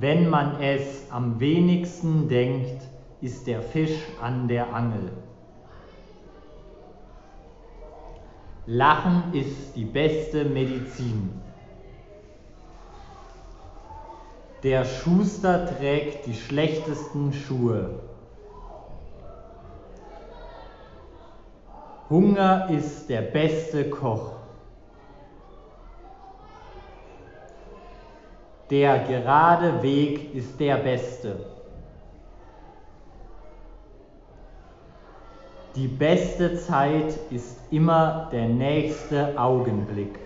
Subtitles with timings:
[0.00, 2.82] Wenn man es am wenigsten denkt,
[3.20, 5.12] ist der Fisch an der Angel.
[8.66, 11.30] Lachen ist die beste Medizin.
[14.64, 18.00] Der Schuster trägt die schlechtesten Schuhe.
[22.10, 24.43] Hunger ist der beste Koch.
[28.70, 31.36] Der gerade Weg ist der beste.
[35.76, 40.18] Die beste Zeit ist immer der nächste Augenblick.